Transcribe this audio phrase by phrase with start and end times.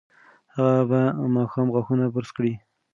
[0.57, 1.01] هغه به
[1.35, 2.53] ماښام غاښونه برس کوي.